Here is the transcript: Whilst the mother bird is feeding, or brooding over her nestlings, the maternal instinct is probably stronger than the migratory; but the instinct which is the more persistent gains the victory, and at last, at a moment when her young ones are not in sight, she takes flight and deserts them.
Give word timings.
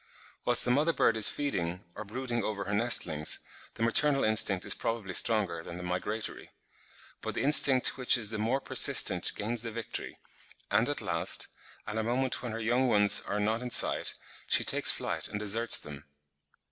Whilst 0.45 0.65
the 0.65 0.71
mother 0.71 0.93
bird 0.93 1.15
is 1.15 1.29
feeding, 1.29 1.83
or 1.93 2.03
brooding 2.03 2.43
over 2.43 2.63
her 2.65 2.73
nestlings, 2.73 3.37
the 3.75 3.83
maternal 3.83 4.23
instinct 4.23 4.65
is 4.65 4.73
probably 4.73 5.13
stronger 5.13 5.61
than 5.61 5.77
the 5.77 5.83
migratory; 5.83 6.49
but 7.21 7.35
the 7.35 7.43
instinct 7.43 7.97
which 7.99 8.17
is 8.17 8.31
the 8.31 8.39
more 8.39 8.59
persistent 8.59 9.31
gains 9.35 9.61
the 9.61 9.69
victory, 9.71 10.15
and 10.71 10.89
at 10.89 11.01
last, 11.01 11.49
at 11.85 11.99
a 11.99 12.03
moment 12.03 12.41
when 12.41 12.51
her 12.51 12.59
young 12.59 12.87
ones 12.87 13.21
are 13.27 13.39
not 13.39 13.61
in 13.61 13.69
sight, 13.69 14.15
she 14.47 14.63
takes 14.63 14.91
flight 14.91 15.27
and 15.27 15.39
deserts 15.39 15.77
them. 15.77 16.03